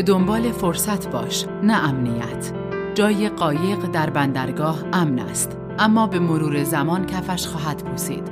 به 0.00 0.04
دنبال 0.04 0.52
فرصت 0.52 1.10
باش 1.10 1.46
نه 1.62 1.88
امنیت. 1.88 2.52
جای 2.94 3.28
قایق 3.28 3.78
در 3.78 4.10
بندرگاه 4.10 4.84
امن 4.92 5.18
است 5.18 5.56
اما 5.78 6.06
به 6.06 6.18
مرور 6.18 6.64
زمان 6.64 7.06
کفش 7.06 7.46
خواهد 7.46 7.84
پوسید. 7.84 8.30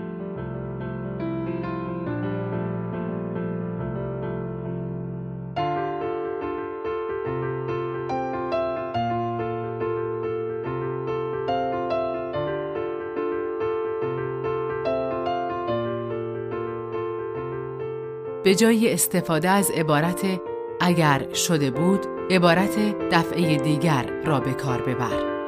به 18.45 18.55
جای 18.55 18.93
استفاده 18.93 19.49
از 19.51 19.71
عبارت 19.71 20.48
اگر 20.81 21.33
شده 21.35 21.71
بود 21.71 22.07
عبارت 22.31 22.79
دفعه 23.11 23.57
دیگر 23.57 24.07
را 24.25 24.41
به 24.41 24.53
کار 24.53 24.83
ببر. 24.83 25.39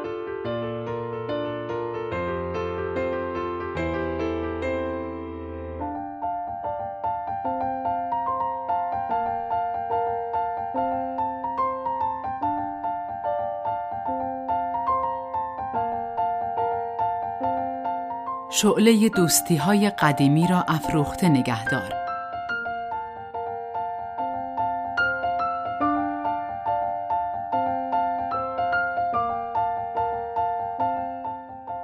شعله 18.50 19.08
دوستی 19.08 19.56
های 19.56 19.90
قدیمی 19.90 20.46
را 20.46 20.64
افروخته 20.68 21.28
نگهدار. 21.28 21.99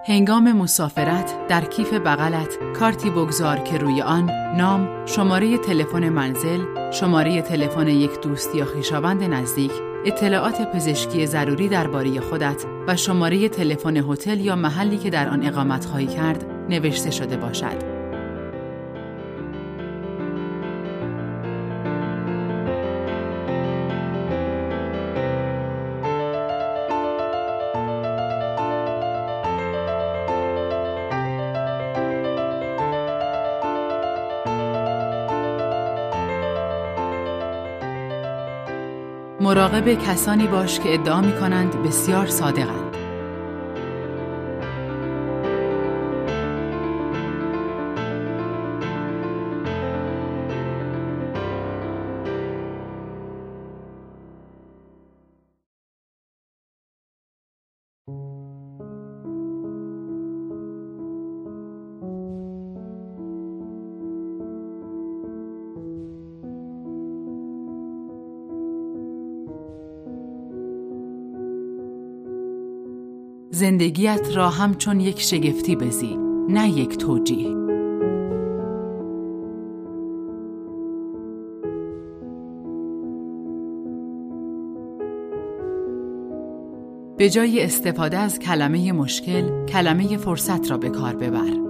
هنگام 0.09 0.53
مسافرت 0.53 1.49
در 1.49 1.65
کیف 1.65 1.93
بغلت 1.93 2.59
کارتی 2.79 3.11
بگذار 3.11 3.59
که 3.59 3.79
روی 3.79 4.03
آن 4.03 4.31
نام، 4.57 5.07
شماره 5.07 5.59
تلفن 5.59 6.09
منزل، 6.09 6.91
شماره 6.93 7.43
تلفن 7.43 7.89
یک 7.89 8.21
دوست 8.21 8.55
یا 8.55 8.65
خویشاوند 8.65 9.23
نزدیک، 9.23 9.73
اطلاعات 10.05 10.73
پزشکی 10.73 11.27
ضروری 11.27 11.69
درباره 11.69 12.21
خودت 12.21 12.65
و 12.87 12.97
شماره 12.97 13.49
تلفن 13.49 13.97
هتل 13.97 14.41
یا 14.41 14.57
محلی 14.57 14.99
که 14.99 15.11
در 15.11 15.29
آن 15.29 15.47
اقامت 15.47 15.85
خواهی 15.85 16.07
کرد 16.07 16.45
نوشته 16.69 17.11
شده 17.11 17.37
باشد. 17.37 17.96
مراقب 39.47 39.95
کسانی 39.95 40.47
باش 40.47 40.81
که 40.81 40.95
ادعا 40.95 41.21
می 41.21 41.33
کنند 41.33 41.83
بسیار 41.83 42.27
صادقند. 42.27 42.86
زندگیت 73.51 74.29
را 74.35 74.51
همچون 74.51 75.01
یک 75.01 75.21
شگفتی 75.21 75.77
بزی 75.77 76.17
نه 76.49 76.69
یک 76.69 76.97
توجیه. 76.97 77.57
به 87.19 87.31
جای 87.31 87.63
استفاده 87.63 88.19
از 88.19 88.39
کلمه 88.39 88.93
مشکل 88.93 89.67
کلمه 89.67 90.17
فرصت 90.17 90.71
را 90.71 90.79
به 90.79 90.91
کار 90.91 91.17
ببر. 91.17 91.66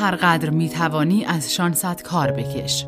هر 0.00 0.16
قدر 0.16 0.50
می 0.50 0.68
توانی 0.68 1.24
از 1.24 1.54
شانست 1.54 2.02
کار 2.02 2.30
بکش. 2.30 2.86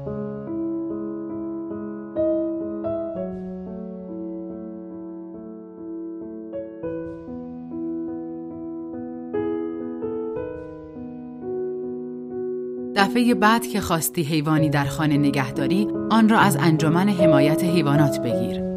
دفعه 12.96 13.34
بعد 13.34 13.66
که 13.66 13.80
خواستی 13.80 14.22
حیوانی 14.22 14.70
در 14.70 14.84
خانه 14.84 15.16
نگهداری 15.16 15.88
آن 16.10 16.28
را 16.28 16.38
از 16.38 16.56
انجمن 16.60 17.08
حمایت 17.08 17.64
حیوانات 17.64 18.20
بگیر. 18.20 18.75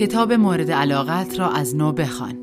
کتاب 0.00 0.32
مورد 0.32 0.70
علاقت 0.70 1.38
را 1.38 1.50
از 1.50 1.76
نو 1.76 1.92
بخوان. 1.92 2.34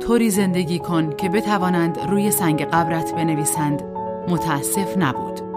طوری 0.00 0.30
زندگی 0.30 0.78
کن 0.78 1.16
که 1.16 1.28
بتوانند 1.28 1.98
روی 1.98 2.30
سنگ 2.30 2.62
قبرت 2.62 3.14
بنویسند 3.14 3.82
متاسف 4.28 4.98
نبود. 4.98 5.51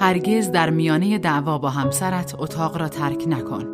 هرگز 0.00 0.50
در 0.50 0.70
میانه 0.70 1.18
دعوا 1.18 1.58
با 1.58 1.70
همسرت 1.70 2.34
اتاق 2.38 2.76
را 2.76 2.88
ترک 2.88 3.24
نکن. 3.28 3.64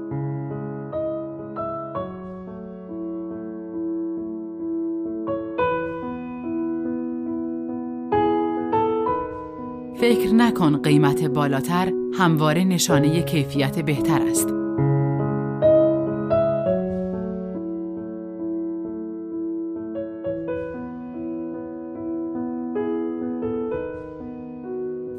فکر 10.00 10.34
نکن 10.34 10.82
قیمت 10.82 11.25
بالاتر 11.25 11.93
همواره 12.19 12.64
نشانه 12.64 13.22
کیفیت 13.22 13.78
بهتر 13.78 14.22
است. 14.22 14.49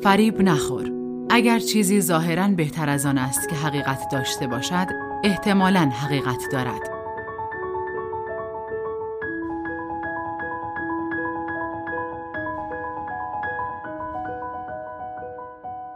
فریب 0.03 0.41
نخور. 0.41 0.94
اگر 1.35 1.59
چیزی 1.59 2.01
ظاهرا 2.01 2.47
بهتر 2.47 2.89
از 2.89 3.05
آن 3.05 3.17
است 3.17 3.49
که 3.49 3.55
حقیقت 3.55 4.09
داشته 4.11 4.47
باشد، 4.47 4.87
احتمالاً 5.23 5.79
حقیقت 5.79 6.37
دارد. 6.51 6.81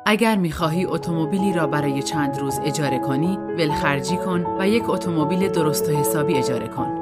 اگر 0.06 0.36
می‌خواهی 0.36 0.86
اتومبیلی 0.86 1.54
را 1.54 1.68
برای 1.68 2.04
چند 2.04 2.40
روز 2.40 2.60
اجاره 2.64 3.00
کنی، 3.00 3.38
ولخرجی 3.38 4.18
کن 4.18 4.46
و 4.60 4.68
یک 4.68 4.90
اتومبیل 4.90 5.48
درست 5.48 5.90
و 5.90 5.92
حسابی 5.92 6.38
اجاره 6.38 6.68
کن. 6.68 6.99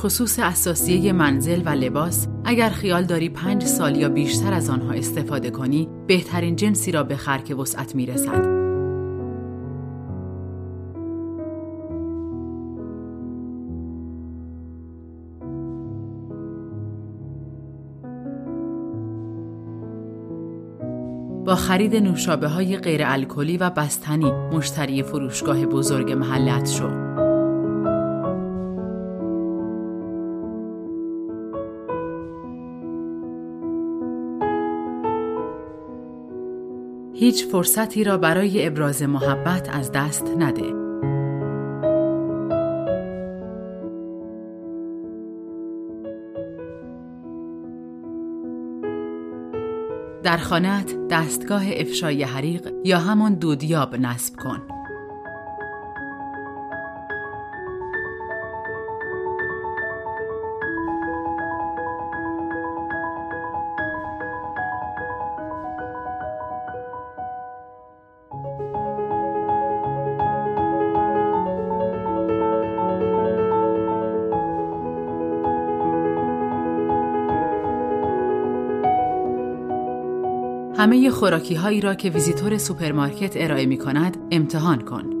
خصوص 0.00 0.38
اساسیه 0.38 1.12
منزل 1.12 1.62
و 1.64 1.68
لباس 1.68 2.26
اگر 2.44 2.68
خیال 2.68 3.04
داری 3.04 3.28
پنج 3.28 3.64
سال 3.64 3.96
یا 3.96 4.08
بیشتر 4.08 4.52
از 4.52 4.70
آنها 4.70 4.92
استفاده 4.92 5.50
کنی 5.50 5.88
بهترین 6.06 6.56
جنسی 6.56 6.92
را 6.92 7.02
بخر 7.02 7.38
که 7.38 7.54
وسعت 7.54 7.94
می‌رسد 7.94 8.60
با 21.46 21.54
خرید 21.54 21.96
نوشابه 21.96 22.48
های 22.48 22.76
غیر 22.76 23.00
الکلی 23.04 23.56
و 23.56 23.70
بستنی 23.70 24.30
مشتری 24.30 25.02
فروشگاه 25.02 25.66
بزرگ 25.66 26.12
محلت 26.12 26.68
شو. 26.68 27.09
هیچ 37.20 37.46
فرصتی 37.46 38.04
را 38.04 38.18
برای 38.18 38.66
ابراز 38.66 39.02
محبت 39.02 39.68
از 39.68 39.92
دست 39.92 40.24
نده. 40.38 40.72
در 50.22 50.36
خانهت 50.36 51.08
دستگاه 51.10 51.62
افشای 51.76 52.22
حریق 52.22 52.72
یا 52.84 52.98
همان 52.98 53.34
دودیاب 53.34 53.96
نصب 53.96 54.36
کن. 54.36 54.69
همه 80.80 81.10
خوراکی 81.10 81.54
هایی 81.54 81.80
را 81.80 81.94
که 81.94 82.10
ویزیتور 82.10 82.58
سوپرمارکت 82.58 83.32
ارائه 83.36 83.66
می 83.66 83.78
کند 83.78 84.16
امتحان 84.30 84.80
کن. 84.80 85.19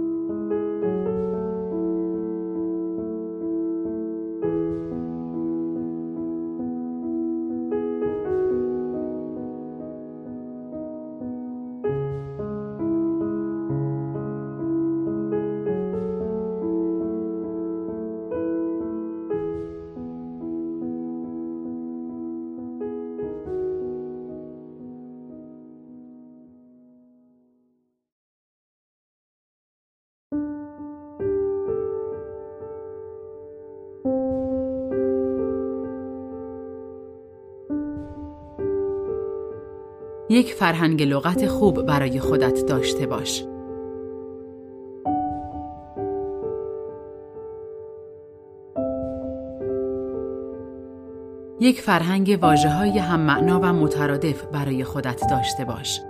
یک 40.30 40.54
فرهنگ 40.54 41.02
لغت 41.02 41.46
خوب 41.46 41.82
برای 41.82 42.20
خودت 42.20 42.66
داشته 42.66 43.06
باش. 43.06 43.44
یک 51.60 51.80
فرهنگ 51.80 52.38
واجه 52.42 52.70
های 52.70 52.98
هم 52.98 53.20
معنا 53.20 53.60
و 53.60 53.64
مترادف 53.64 54.42
برای 54.42 54.84
خودت 54.84 55.22
داشته 55.30 55.64
باش. 55.64 56.00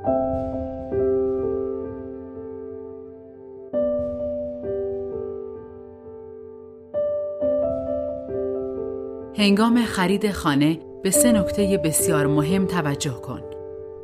هنگام 9.38 9.84
خرید 9.84 10.31
خانه 10.31 10.78
به 11.02 11.11
سه 11.11 11.32
نکته 11.32 11.81
بسیار 11.84 12.26
مهم 12.26 12.67
توجه 12.67 13.11
کن. 13.12 13.50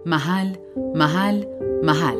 محل 0.07 0.49
محل 0.95 1.45
محل 1.83 2.19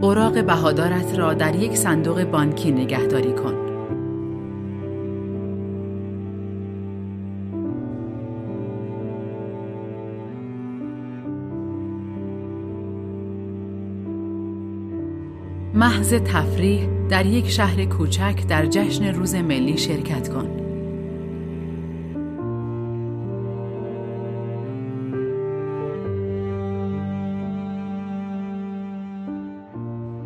اوراق 0.00 0.44
بهادارت 0.44 1.18
را 1.18 1.34
در 1.34 1.54
یک 1.54 1.76
صندوق 1.76 2.24
بانکی 2.24 2.72
نگهداری 2.72 3.32
کن. 3.32 3.54
محض 15.74 16.14
تفریح 16.14 16.93
در 17.08 17.26
یک 17.26 17.50
شهر 17.50 17.84
کوچک 17.84 18.46
در 18.48 18.66
جشن 18.66 19.14
روز 19.14 19.34
ملی 19.34 19.76
شرکت 19.76 20.28
کن. 20.28 20.64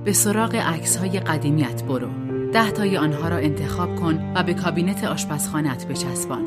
به 0.05 0.13
سراغ 0.13 0.55
عکس 0.55 0.97
های 0.97 1.21
قدیمیت 1.21 1.85
برو. 1.85 2.09
ده 2.53 2.71
تای 2.71 2.97
آنها 2.97 3.29
را 3.29 3.37
انتخاب 3.37 3.97
کن 3.97 4.33
و 4.35 4.43
به 4.43 4.55
کابینت 4.55 5.05
آشپزخانت 5.05 5.87
بچسبان. 5.87 6.45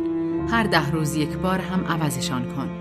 هر 0.50 0.64
ده 0.64 0.92
روز 0.92 1.16
یک 1.16 1.38
بار 1.38 1.60
هم 1.60 1.86
عوضشان 1.86 2.44
کن. 2.56 2.81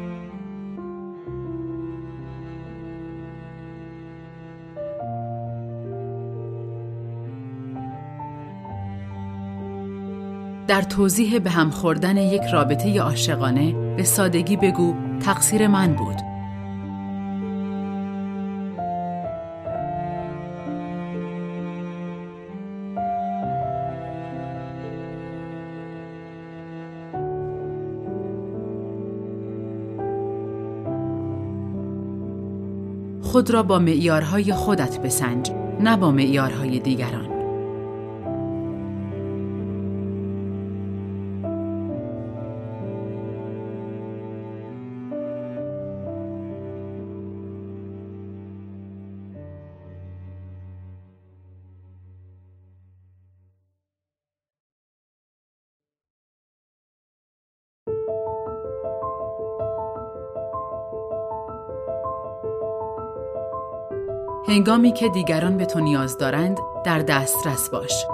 در 10.70 10.82
توضیح 10.82 11.38
به 11.38 11.50
هم 11.50 11.70
خوردن 11.70 12.16
یک 12.16 12.42
رابطه 12.52 13.00
عاشقانه 13.00 13.94
به 13.96 14.04
سادگی 14.04 14.56
بگو 14.56 14.94
تقصیر 15.20 15.66
من 15.66 15.94
بود. 15.94 16.16
خود 33.22 33.50
را 33.50 33.62
با 33.62 33.78
معیارهای 33.78 34.52
خودت 34.52 35.00
بسنج 35.00 35.50
نه 35.80 35.96
با 35.96 36.10
معیارهای 36.10 36.78
دیگران 36.78 37.39
هنگامی 64.50 64.92
که 64.92 65.08
دیگران 65.08 65.56
به 65.56 65.66
تو 65.66 65.80
نیاز 65.80 66.18
دارند 66.18 66.58
در 66.84 66.98
دسترس 66.98 67.68
باش. 67.68 68.06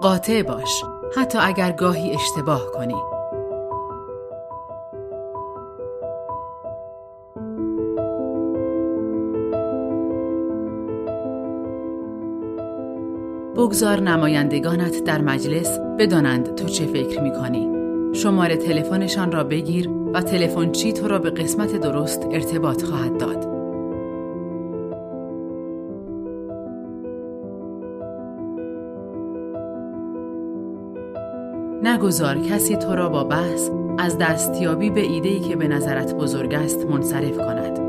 قاطع 0.00 0.42
باش 0.42 0.84
حتی 1.16 1.38
اگر 1.38 1.72
گاهی 1.72 2.14
اشتباه 2.14 2.62
کنی. 2.74 2.94
بگذار 13.56 14.00
نمایندگانت 14.00 15.04
در 15.04 15.20
مجلس 15.20 15.78
بدانند 15.98 16.54
تو 16.54 16.68
چه 16.68 16.86
فکر 16.86 17.20
می 17.20 17.32
کنی. 17.32 17.75
شماره 18.16 18.56
تلفنشان 18.56 19.32
را 19.32 19.44
بگیر 19.44 19.90
و 20.14 20.22
تلفن 20.22 20.72
چی 20.72 20.92
تو 20.92 21.08
را 21.08 21.18
به 21.18 21.30
قسمت 21.30 21.76
درست 21.76 22.26
ارتباط 22.30 22.82
خواهد 22.82 23.18
داد. 23.18 23.46
نگذار 31.82 32.38
کسی 32.38 32.76
تو 32.76 32.94
را 32.94 33.08
با 33.08 33.24
بحث 33.24 33.70
از 33.98 34.18
دستیابی 34.18 34.90
به 34.90 35.00
ایده‌ای 35.00 35.40
که 35.40 35.56
به 35.56 35.68
نظرت 35.68 36.14
بزرگ 36.14 36.54
است 36.54 36.86
منصرف 36.86 37.36
کند. 37.38 37.80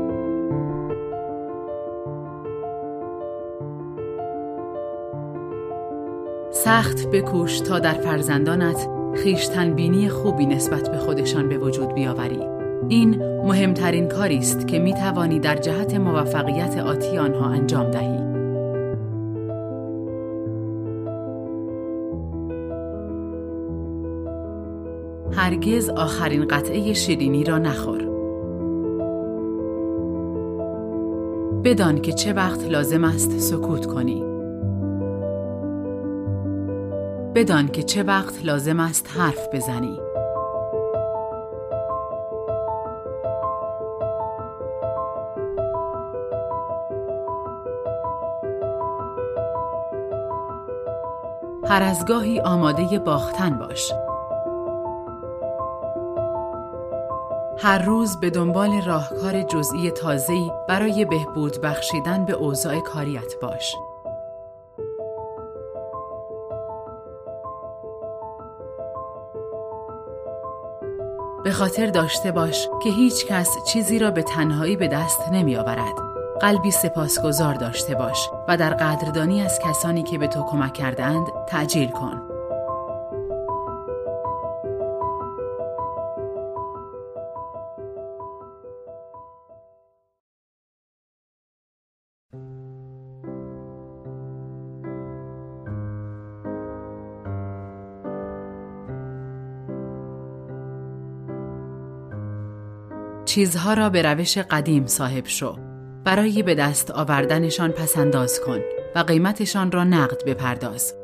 سخت 6.50 7.06
بکوش 7.06 7.60
تا 7.60 7.78
در 7.78 7.92
فرزندانت 7.92 8.97
خیشتنبینی 9.16 10.08
خوبی 10.08 10.46
نسبت 10.46 10.90
به 10.92 10.98
خودشان 10.98 11.48
به 11.48 11.58
وجود 11.58 11.94
بیاوری. 11.94 12.40
این 12.88 13.22
مهمترین 13.42 14.08
کاری 14.08 14.38
است 14.38 14.66
که 14.66 14.78
می 14.78 14.94
توانی 14.94 15.40
در 15.40 15.56
جهت 15.56 15.94
موفقیت 15.94 16.78
آتی 16.78 17.18
آنها 17.18 17.46
انجام 17.50 17.90
دهی. 17.90 18.18
هرگز 25.32 25.90
آخرین 25.90 26.48
قطعه 26.48 26.92
شیرینی 26.92 27.44
را 27.44 27.58
نخور. 27.58 28.08
بدان 31.64 32.00
که 32.00 32.12
چه 32.12 32.32
وقت 32.32 32.64
لازم 32.64 33.04
است 33.04 33.38
سکوت 33.38 33.86
کنی. 33.86 34.37
بدان 37.34 37.68
که 37.68 37.82
چه 37.82 38.02
وقت 38.02 38.44
لازم 38.44 38.80
است 38.80 39.06
حرف 39.10 39.48
بزنی. 39.52 40.00
هر 51.68 51.82
از 51.82 52.04
گاهی 52.04 52.40
آماده 52.40 52.98
باختن 52.98 53.58
باش. 53.58 53.92
هر 57.58 57.78
روز 57.78 58.20
به 58.20 58.30
دنبال 58.30 58.82
راهکار 58.86 59.42
جزئی 59.42 59.90
تازه‌ای 59.90 60.50
برای 60.68 61.04
بهبود 61.04 61.60
بخشیدن 61.60 62.24
به 62.24 62.32
اوضاع 62.32 62.80
کاریت 62.80 63.40
باش. 63.42 63.74
خاطر 71.58 71.86
داشته 71.86 72.32
باش 72.32 72.68
که 72.82 72.90
هیچ 72.90 73.26
کس 73.26 73.48
چیزی 73.72 73.98
را 73.98 74.10
به 74.10 74.22
تنهایی 74.22 74.76
به 74.76 74.88
دست 74.88 75.20
نمی 75.32 75.56
آورد. 75.56 75.94
قلبی 76.40 76.70
سپاسگزار 76.70 77.54
داشته 77.54 77.94
باش 77.94 78.28
و 78.48 78.56
در 78.56 78.74
قدردانی 78.74 79.42
از 79.42 79.58
کسانی 79.64 80.02
که 80.02 80.18
به 80.18 80.26
تو 80.26 80.42
کمک 80.42 80.74
کردند 80.74 81.26
تعجیل 81.48 81.88
کن. 81.88 82.37
چیزها 103.28 103.74
را 103.74 103.90
به 103.90 104.02
روش 104.02 104.38
قدیم 104.38 104.86
صاحب 104.86 105.26
شو. 105.26 105.58
برای 106.04 106.42
به 106.42 106.54
دست 106.54 106.90
آوردنشان 106.90 107.72
پسنداز 107.72 108.40
کن 108.40 108.60
و 108.94 108.98
قیمتشان 108.98 109.72
را 109.72 109.84
نقد 109.84 110.24
بپرداز. 110.24 110.94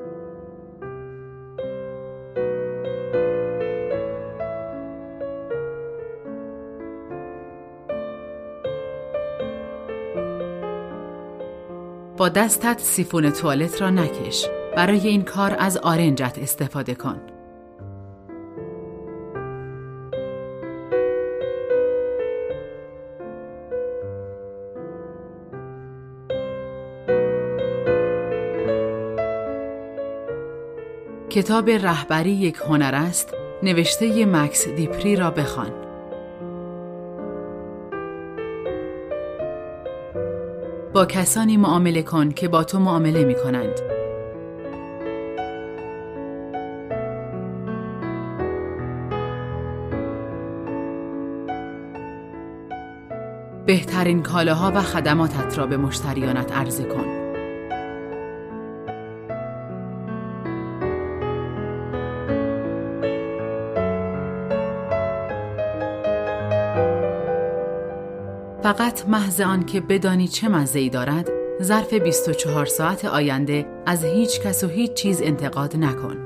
با 12.17 12.29
دستت 12.29 12.81
سیفون 12.81 13.31
توالت 13.31 13.83
را 13.83 13.91
نکش. 13.91 14.47
برای 14.77 15.09
این 15.09 15.23
کار 15.23 15.57
از 15.59 15.77
آرنجت 15.77 16.39
استفاده 16.43 16.95
کن. 16.95 17.34
کتاب 31.35 31.71
رهبری 31.71 32.31
یک 32.31 32.57
هنر 32.57 32.95
است 32.95 33.35
نوشته 33.63 34.27
مکس 34.27 34.69
دیپری 34.69 35.17
را 35.17 35.31
بخوان. 35.31 35.71
با 40.93 41.07
کسانی 41.07 41.57
معامله 41.57 42.03
کن 42.03 42.31
که 42.31 42.49
با 42.49 42.65
تو 42.65 42.79
معامله 42.79 43.25
می 43.25 43.35
کنند. 43.35 43.81
بهترین 53.67 54.23
کالاها 54.23 54.73
و 54.75 54.81
خدماتت 54.81 55.59
را 55.59 55.67
به 55.67 55.77
مشتریانت 55.77 56.53
عرضه 56.53 56.85
کن. 56.85 57.24
فقط 68.65 69.09
محض 69.09 69.41
آن 69.41 69.67
که 69.67 69.81
بدانی 69.81 70.29
چه 70.29 70.49
مزه 70.49 70.79
ای 70.79 70.89
دارد 70.89 71.31
ظرف 71.63 71.95
24 71.95 72.67
ساعت 72.67 73.05
آینده 73.05 73.67
از 73.87 74.05
هیچ 74.05 74.41
کس 74.41 74.65
و 74.65 74.69
هیچ 74.69 74.93
چیز 74.93 75.23
انتقاد 75.23 75.77
نکن. 75.77 76.24